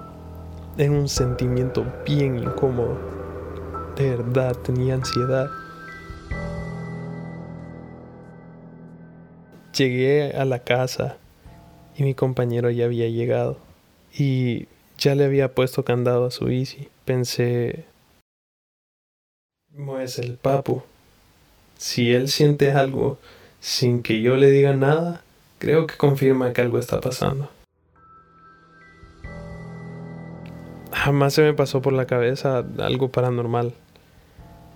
Era 0.77 0.91
un 0.91 1.09
sentimiento 1.09 1.85
bien 2.05 2.37
incómodo. 2.37 2.97
De 3.95 4.09
verdad 4.15 4.55
tenía 4.57 4.95
ansiedad. 4.95 5.49
Llegué 9.75 10.33
a 10.33 10.45
la 10.45 10.59
casa 10.59 11.17
y 11.95 12.03
mi 12.03 12.13
compañero 12.13 12.69
ya 12.69 12.85
había 12.85 13.07
llegado 13.07 13.57
y 14.17 14.67
ya 14.97 15.15
le 15.15 15.25
había 15.25 15.53
puesto 15.53 15.83
candado 15.83 16.25
a 16.25 16.31
su 16.31 16.45
bici. 16.45 16.89
Pensé, 17.05 17.85
no 19.71 19.99
es 19.99 20.19
el 20.19 20.37
papu. 20.37 20.83
Si 21.77 22.13
él 22.13 22.27
siente 22.27 22.71
algo 22.71 23.17
sin 23.59 24.03
que 24.03 24.21
yo 24.21 24.35
le 24.35 24.51
diga 24.51 24.73
nada, 24.73 25.23
creo 25.61 25.85
que 25.85 25.95
confirma 25.95 26.53
que 26.53 26.61
algo 26.61 26.79
está 26.79 26.99
pasando. 26.99 27.47
Jamás 30.91 31.35
se 31.35 31.43
me 31.43 31.53
pasó 31.53 31.83
por 31.83 31.93
la 31.93 32.07
cabeza 32.07 32.65
algo 32.79 33.09
paranormal. 33.09 33.71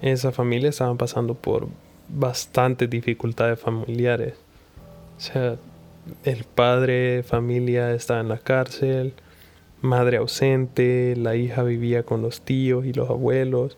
Esa 0.03 0.31
familia 0.31 0.69
estaban 0.69 0.97
pasando 0.97 1.33
por 1.33 1.67
bastantes 2.07 2.87
dificultades 2.87 3.59
familiares. 3.59 4.35
O 5.17 5.19
sea, 5.19 5.55
el 6.23 6.43
padre 6.43 7.23
familia 7.23 7.91
estaba 7.95 8.19
en 8.19 8.29
la 8.29 8.37
cárcel, 8.37 9.13
madre 9.81 10.17
ausente, 10.17 11.15
la 11.17 11.35
hija 11.35 11.63
vivía 11.63 12.03
con 12.03 12.21
los 12.21 12.41
tíos 12.41 12.85
y 12.85 12.93
los 12.93 13.09
abuelos, 13.09 13.75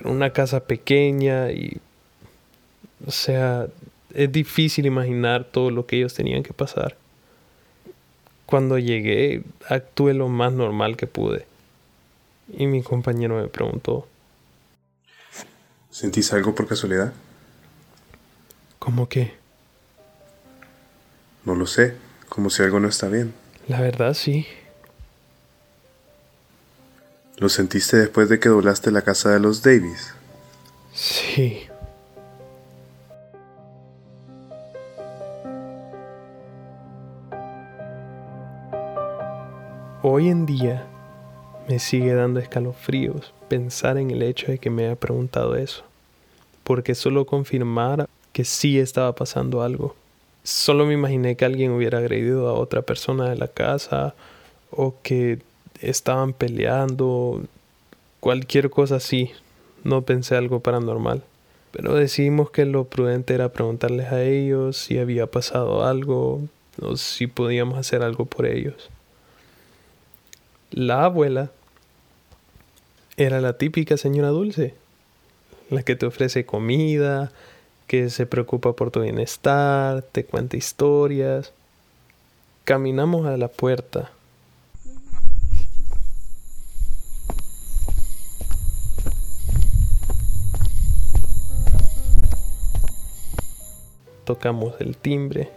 en 0.00 0.10
una 0.10 0.30
casa 0.30 0.64
pequeña 0.64 1.52
y, 1.52 1.78
o 3.06 3.12
sea, 3.12 3.68
es 4.14 4.30
difícil 4.30 4.86
imaginar 4.86 5.44
todo 5.44 5.70
lo 5.70 5.86
que 5.86 5.96
ellos 5.96 6.14
tenían 6.14 6.42
que 6.42 6.52
pasar. 6.52 6.96
Cuando 8.46 8.78
llegué, 8.78 9.42
actué 9.68 10.14
lo 10.14 10.28
más 10.28 10.52
normal 10.52 10.96
que 10.96 11.06
pude. 11.06 11.46
Y 12.52 12.66
mi 12.66 12.82
compañero 12.82 13.40
me 13.40 13.48
preguntó. 13.48 14.06
¿Sentís 15.90 16.32
algo 16.32 16.54
por 16.54 16.66
casualidad? 16.66 17.12
¿Cómo 18.78 19.08
qué? 19.08 19.34
No 21.44 21.54
lo 21.54 21.66
sé, 21.66 21.96
como 22.28 22.50
si 22.50 22.62
algo 22.62 22.80
no 22.80 22.88
está 22.88 23.08
bien. 23.08 23.32
La 23.68 23.80
verdad 23.80 24.14
sí. 24.14 24.46
¿Lo 27.38 27.48
sentiste 27.48 27.96
después 27.96 28.28
de 28.28 28.38
que 28.38 28.48
doblaste 28.48 28.90
la 28.90 29.02
casa 29.02 29.30
de 29.30 29.40
los 29.40 29.62
Davis? 29.62 30.14
Sí. 30.92 31.66
Hoy 40.06 40.28
en 40.28 40.44
día 40.44 40.84
me 41.66 41.78
sigue 41.78 42.12
dando 42.12 42.38
escalofríos 42.38 43.32
pensar 43.48 43.96
en 43.96 44.10
el 44.10 44.20
hecho 44.20 44.48
de 44.48 44.58
que 44.58 44.68
me 44.68 44.84
haya 44.84 44.96
preguntado 44.96 45.56
eso, 45.56 45.82
porque 46.62 46.94
solo 46.94 47.24
confirmara 47.24 48.06
que 48.34 48.44
sí 48.44 48.78
estaba 48.78 49.14
pasando 49.14 49.62
algo. 49.62 49.96
Solo 50.42 50.84
me 50.84 50.92
imaginé 50.92 51.36
que 51.36 51.46
alguien 51.46 51.72
hubiera 51.72 52.00
agredido 52.00 52.50
a 52.50 52.52
otra 52.52 52.82
persona 52.82 53.30
de 53.30 53.36
la 53.36 53.48
casa 53.48 54.14
o 54.70 54.94
que 55.02 55.38
estaban 55.80 56.34
peleando, 56.34 57.40
cualquier 58.20 58.68
cosa 58.68 58.96
así. 58.96 59.30
No 59.84 60.02
pensé 60.02 60.36
algo 60.36 60.60
paranormal. 60.60 61.22
Pero 61.72 61.94
decidimos 61.94 62.50
que 62.50 62.66
lo 62.66 62.84
prudente 62.84 63.32
era 63.32 63.54
preguntarles 63.54 64.12
a 64.12 64.22
ellos 64.22 64.76
si 64.76 64.98
había 64.98 65.28
pasado 65.28 65.82
algo 65.82 66.42
o 66.82 66.98
si 66.98 67.26
podíamos 67.26 67.78
hacer 67.78 68.02
algo 68.02 68.26
por 68.26 68.44
ellos. 68.44 68.90
La 70.76 71.04
abuela 71.04 71.52
era 73.16 73.40
la 73.40 73.58
típica 73.58 73.96
señora 73.96 74.30
dulce, 74.30 74.74
la 75.70 75.84
que 75.84 75.94
te 75.94 76.04
ofrece 76.04 76.46
comida, 76.46 77.30
que 77.86 78.10
se 78.10 78.26
preocupa 78.26 78.72
por 78.72 78.90
tu 78.90 79.00
bienestar, 79.02 80.02
te 80.02 80.24
cuenta 80.24 80.56
historias. 80.56 81.52
Caminamos 82.64 83.24
a 83.24 83.36
la 83.36 83.46
puerta. 83.46 84.10
Tocamos 94.24 94.74
el 94.80 94.96
timbre. 94.96 95.52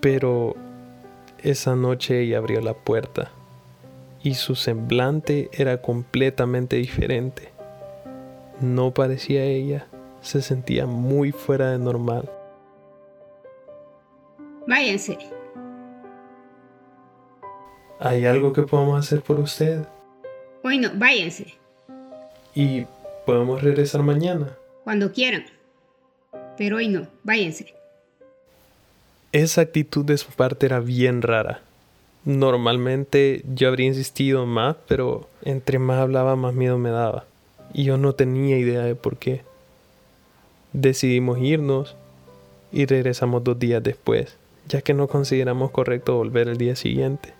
Pero 0.00 0.54
esa 1.42 1.76
noche 1.76 2.20
ella 2.20 2.38
abrió 2.38 2.60
la 2.60 2.74
puerta 2.74 3.30
y 4.22 4.34
su 4.34 4.54
semblante 4.54 5.48
era 5.52 5.80
completamente 5.80 6.76
diferente. 6.76 7.50
No 8.60 8.92
parecía 8.92 9.44
ella, 9.44 9.86
se 10.20 10.42
sentía 10.42 10.86
muy 10.86 11.32
fuera 11.32 11.70
de 11.70 11.78
normal. 11.78 12.28
Váyanse. 14.66 15.18
¿Hay 18.00 18.26
algo 18.26 18.52
que 18.52 18.62
podamos 18.62 18.98
hacer 18.98 19.22
por 19.22 19.40
usted? 19.40 19.84
Hoy 20.62 20.78
no, 20.78 20.90
váyanse. 20.94 21.54
¿Y 22.54 22.86
podemos 23.24 23.62
regresar 23.62 24.02
mañana? 24.02 24.56
Cuando 24.84 25.12
quieran. 25.12 25.44
Pero 26.56 26.76
hoy 26.76 26.88
no, 26.88 27.06
váyanse. 27.22 27.77
Esa 29.32 29.60
actitud 29.60 30.06
de 30.06 30.16
su 30.16 30.30
parte 30.30 30.64
era 30.64 30.80
bien 30.80 31.20
rara. 31.20 31.60
Normalmente 32.24 33.42
yo 33.54 33.68
habría 33.68 33.86
insistido 33.86 34.46
más, 34.46 34.76
pero 34.86 35.28
entre 35.42 35.78
más 35.78 35.98
hablaba 36.00 36.34
más 36.34 36.54
miedo 36.54 36.78
me 36.78 36.88
daba. 36.88 37.26
Y 37.74 37.84
yo 37.84 37.98
no 37.98 38.14
tenía 38.14 38.56
idea 38.56 38.80
de 38.80 38.94
por 38.94 39.18
qué. 39.18 39.42
Decidimos 40.72 41.38
irnos 41.40 41.94
y 42.72 42.86
regresamos 42.86 43.44
dos 43.44 43.58
días 43.58 43.82
después, 43.82 44.36
ya 44.66 44.80
que 44.80 44.94
no 44.94 45.08
consideramos 45.08 45.72
correcto 45.72 46.16
volver 46.16 46.48
el 46.48 46.56
día 46.56 46.74
siguiente. 46.74 47.34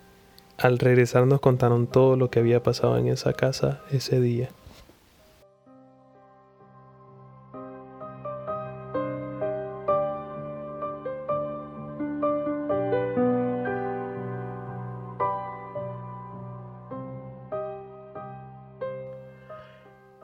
Al 0.59 0.77
regresar 0.77 1.25
nos 1.25 1.39
contaron 1.39 1.87
todo 1.87 2.17
lo 2.17 2.29
que 2.29 2.37
había 2.37 2.61
pasado 2.61 2.99
en 2.99 3.07
esa 3.07 3.33
casa 3.33 3.81
ese 3.91 4.21
día. 4.21 4.49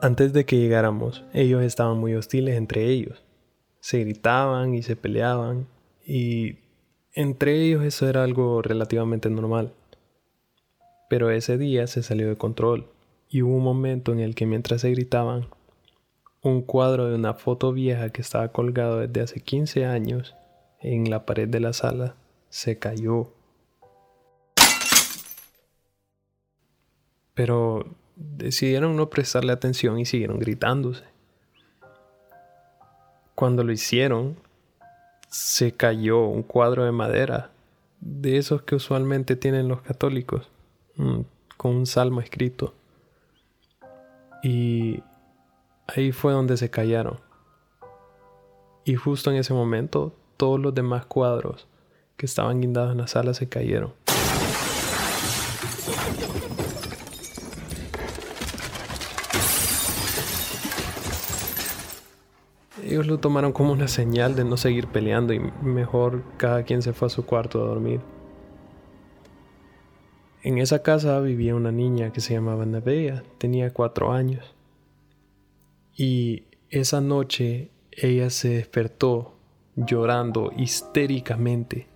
Antes 0.06 0.32
de 0.32 0.46
que 0.46 0.56
llegáramos, 0.56 1.24
ellos 1.32 1.64
estaban 1.64 1.98
muy 1.98 2.14
hostiles 2.14 2.54
entre 2.54 2.86
ellos. 2.86 3.24
Se 3.80 3.98
gritaban 3.98 4.72
y 4.72 4.84
se 4.84 4.94
peleaban 4.94 5.66
y 6.04 6.58
entre 7.12 7.60
ellos 7.60 7.82
eso 7.82 8.08
era 8.08 8.22
algo 8.22 8.62
relativamente 8.62 9.28
normal. 9.30 9.72
Pero 11.10 11.30
ese 11.30 11.58
día 11.58 11.88
se 11.88 12.04
salió 12.04 12.28
de 12.28 12.36
control 12.36 12.88
y 13.28 13.42
hubo 13.42 13.56
un 13.56 13.64
momento 13.64 14.12
en 14.12 14.20
el 14.20 14.36
que 14.36 14.46
mientras 14.46 14.82
se 14.82 14.92
gritaban, 14.92 15.48
un 16.40 16.62
cuadro 16.62 17.08
de 17.08 17.16
una 17.16 17.34
foto 17.34 17.72
vieja 17.72 18.10
que 18.10 18.22
estaba 18.22 18.52
colgado 18.52 19.00
desde 19.00 19.22
hace 19.22 19.40
15 19.40 19.86
años 19.86 20.36
en 20.78 21.10
la 21.10 21.26
pared 21.26 21.48
de 21.48 21.58
la 21.58 21.72
sala 21.72 22.14
se 22.48 22.78
cayó. 22.78 23.32
Pero 27.34 28.05
decidieron 28.16 28.96
no 28.96 29.10
prestarle 29.10 29.52
atención 29.52 29.98
y 29.98 30.06
siguieron 30.06 30.38
gritándose. 30.38 31.04
Cuando 33.34 33.62
lo 33.62 33.72
hicieron, 33.72 34.36
se 35.28 35.72
cayó 35.72 36.24
un 36.24 36.42
cuadro 36.42 36.84
de 36.84 36.92
madera, 36.92 37.50
de 38.00 38.38
esos 38.38 38.62
que 38.62 38.74
usualmente 38.74 39.36
tienen 39.36 39.68
los 39.68 39.82
católicos, 39.82 40.48
mm, 40.96 41.20
con 41.58 41.76
un 41.76 41.86
salmo 41.86 42.20
escrito. 42.20 42.74
Y 44.42 45.02
ahí 45.86 46.12
fue 46.12 46.32
donde 46.32 46.56
se 46.56 46.70
callaron. 46.70 47.20
Y 48.84 48.94
justo 48.94 49.30
en 49.30 49.36
ese 49.36 49.52
momento, 49.52 50.14
todos 50.36 50.58
los 50.60 50.74
demás 50.74 51.04
cuadros 51.06 51.66
que 52.16 52.24
estaban 52.24 52.60
guindados 52.60 52.92
en 52.92 52.98
la 52.98 53.08
sala 53.08 53.34
se 53.34 53.48
cayeron. 53.48 54.05
Ellos 62.86 63.08
lo 63.08 63.18
tomaron 63.18 63.50
como 63.50 63.72
una 63.72 63.88
señal 63.88 64.36
de 64.36 64.44
no 64.44 64.56
seguir 64.56 64.86
peleando 64.86 65.32
y 65.32 65.40
mejor 65.40 66.22
cada 66.36 66.62
quien 66.62 66.82
se 66.82 66.92
fue 66.92 67.06
a 67.06 67.08
su 67.08 67.26
cuarto 67.26 67.60
a 67.60 67.66
dormir. 67.66 68.00
En 70.44 70.58
esa 70.58 70.84
casa 70.84 71.18
vivía 71.18 71.56
una 71.56 71.72
niña 71.72 72.12
que 72.12 72.20
se 72.20 72.34
llamaba 72.34 72.64
Neveya, 72.64 73.24
tenía 73.38 73.72
cuatro 73.72 74.12
años. 74.12 74.54
Y 75.96 76.44
esa 76.70 77.00
noche 77.00 77.72
ella 77.90 78.30
se 78.30 78.50
despertó 78.50 79.34
llorando 79.74 80.52
histéricamente. 80.56 81.88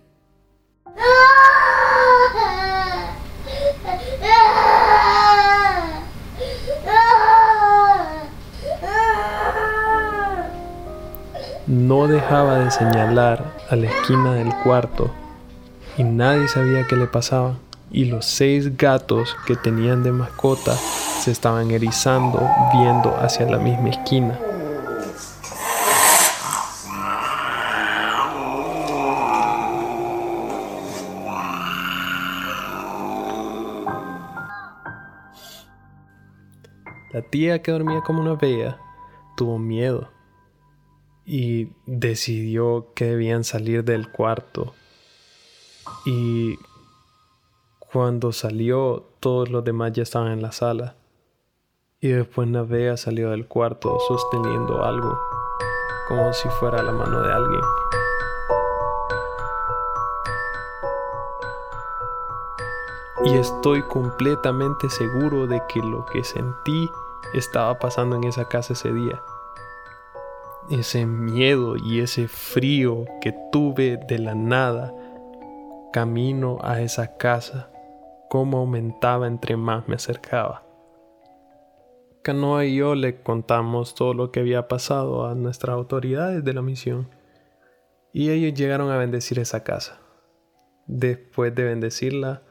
No 11.71 12.05
dejaba 12.09 12.59
de 12.59 12.69
señalar 12.69 13.45
a 13.69 13.77
la 13.77 13.87
esquina 13.87 14.33
del 14.33 14.53
cuarto 14.61 15.09
y 15.97 16.03
nadie 16.03 16.49
sabía 16.49 16.85
qué 16.85 16.97
le 16.97 17.07
pasaba. 17.07 17.59
Y 17.89 18.03
los 18.03 18.25
seis 18.25 18.75
gatos 18.75 19.37
que 19.45 19.55
tenían 19.55 20.03
de 20.03 20.11
mascota 20.11 20.75
se 20.75 21.31
estaban 21.31 21.71
erizando 21.71 22.45
viendo 22.73 23.15
hacia 23.15 23.49
la 23.49 23.57
misma 23.57 23.87
esquina. 23.87 24.37
La 37.13 37.21
tía 37.21 37.61
que 37.61 37.71
dormía 37.71 38.01
como 38.01 38.19
una 38.19 38.33
bella 38.33 38.77
tuvo 39.37 39.57
miedo 39.57 40.09
y 41.31 41.71
decidió 41.85 42.87
que 42.93 43.05
debían 43.05 43.45
salir 43.45 43.85
del 43.85 44.11
cuarto. 44.11 44.73
Y 46.05 46.59
cuando 47.79 48.33
salió, 48.33 49.05
todos 49.21 49.47
los 49.47 49.63
demás 49.63 49.93
ya 49.93 50.03
estaban 50.03 50.33
en 50.33 50.41
la 50.41 50.51
sala. 50.51 50.97
Y 52.01 52.09
después 52.09 52.49
Navea 52.49 52.97
salió 52.97 53.29
del 53.29 53.47
cuarto 53.47 53.97
sosteniendo 54.09 54.83
algo, 54.83 55.17
como 56.09 56.33
si 56.33 56.49
fuera 56.49 56.83
la 56.83 56.91
mano 56.91 57.21
de 57.21 57.31
alguien. 57.31 57.61
Y 63.23 63.37
estoy 63.37 63.83
completamente 63.83 64.89
seguro 64.89 65.47
de 65.47 65.61
que 65.69 65.79
lo 65.79 66.05
que 66.07 66.25
sentí 66.25 66.91
estaba 67.33 67.79
pasando 67.79 68.17
en 68.17 68.25
esa 68.25 68.49
casa 68.49 68.73
ese 68.73 68.91
día 68.91 69.23
ese 70.71 71.05
miedo 71.05 71.75
y 71.75 71.99
ese 71.99 72.27
frío 72.27 73.05
que 73.19 73.35
tuve 73.51 73.97
de 73.97 74.19
la 74.19 74.35
nada 74.35 74.93
camino 75.91 76.59
a 76.61 76.81
esa 76.81 77.17
casa, 77.17 77.69
cómo 78.29 78.59
aumentaba 78.59 79.27
entre 79.27 79.57
más 79.57 79.87
me 79.87 79.95
acercaba. 79.95 80.63
Canoa 82.21 82.65
y 82.65 82.75
yo 82.75 82.95
le 82.95 83.21
contamos 83.21 83.95
todo 83.95 84.13
lo 84.13 84.31
que 84.31 84.39
había 84.39 84.67
pasado 84.67 85.25
a 85.25 85.35
nuestras 85.35 85.73
autoridades 85.73 86.43
de 86.43 86.53
la 86.53 86.61
misión 86.61 87.09
y 88.13 88.29
ellos 88.29 88.57
llegaron 88.57 88.91
a 88.91 88.97
bendecir 88.97 89.39
esa 89.39 89.63
casa. 89.63 89.99
Después 90.87 91.53
de 91.53 91.63
bendecirla, 91.63 92.43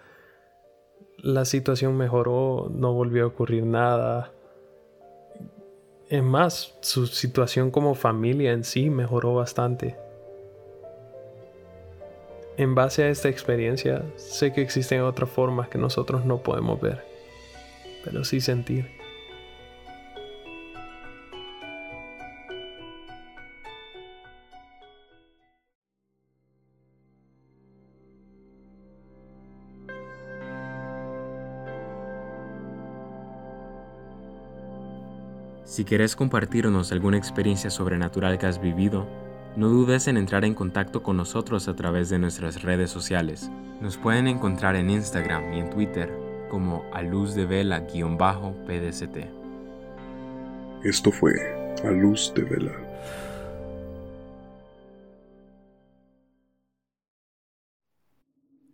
la 1.18 1.44
situación 1.44 1.96
mejoró, 1.96 2.70
no 2.74 2.92
volvió 2.92 3.24
a 3.24 3.28
ocurrir 3.28 3.64
nada, 3.64 4.32
es 6.10 6.22
más, 6.24 6.74
su 6.80 7.06
situación 7.06 7.70
como 7.70 7.94
familia 7.94 8.50
en 8.50 8.64
sí 8.64 8.90
mejoró 8.90 9.34
bastante. 9.34 9.96
En 12.56 12.74
base 12.74 13.04
a 13.04 13.08
esta 13.08 13.28
experiencia, 13.28 14.04
sé 14.16 14.52
que 14.52 14.60
existen 14.60 15.02
otras 15.02 15.30
formas 15.30 15.68
que 15.68 15.78
nosotros 15.78 16.24
no 16.24 16.42
podemos 16.42 16.80
ver, 16.80 17.04
pero 18.04 18.24
sí 18.24 18.40
sentir. 18.40 18.99
Si 35.70 35.84
quieres 35.84 36.16
compartirnos 36.16 36.90
alguna 36.90 37.16
experiencia 37.16 37.70
sobrenatural 37.70 38.38
que 38.38 38.46
has 38.46 38.60
vivido, 38.60 39.06
no 39.54 39.68
dudes 39.68 40.08
en 40.08 40.16
entrar 40.16 40.44
en 40.44 40.52
contacto 40.52 41.04
con 41.04 41.16
nosotros 41.16 41.68
a 41.68 41.76
través 41.76 42.08
de 42.08 42.18
nuestras 42.18 42.62
redes 42.62 42.90
sociales. 42.90 43.52
Nos 43.80 43.96
pueden 43.96 44.26
encontrar 44.26 44.74
en 44.74 44.90
Instagram 44.90 45.54
y 45.54 45.60
en 45.60 45.70
Twitter 45.70 46.12
como 46.50 46.82
a 46.92 47.02
luz 47.02 47.36
de 47.36 47.46
vela-pdct. 47.46 49.16
Esto 50.82 51.12
fue 51.12 51.34
A 51.84 51.90
Luz 51.92 52.32
de 52.34 52.42
Vela. 52.42 52.72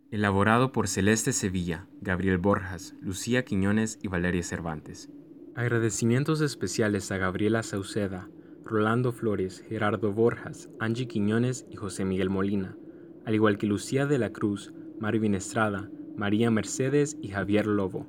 Elaborado 0.09 0.71
por 0.71 0.87
Celeste 0.87 1.31
Sevilla, 1.31 1.85
Gabriel 2.01 2.39
Borjas, 2.39 2.95
Lucía 3.01 3.45
Quiñones 3.45 3.99
y 4.01 4.07
Valeria 4.07 4.41
Cervantes. 4.41 5.11
Agradecimientos 5.57 6.41
especiales 6.41 7.11
a 7.11 7.17
Gabriela 7.17 7.63
Sauceda, 7.63 8.29
Rolando 8.63 9.11
Flores, 9.11 9.65
Gerardo 9.67 10.13
Borjas, 10.13 10.69
Angie 10.79 11.07
Quiñones 11.07 11.65
y 11.67 11.77
José 11.77 12.05
Miguel 12.05 12.29
Molina, 12.29 12.77
al 13.25 13.33
igual 13.33 13.57
que 13.57 13.65
Lucía 13.65 14.05
de 14.05 14.19
la 14.19 14.31
Cruz, 14.31 14.71
Marvin 14.99 15.33
Estrada, 15.33 15.89
María 16.15 16.51
Mercedes 16.51 17.17
y 17.23 17.29
Javier 17.29 17.65
Lobo. 17.65 18.05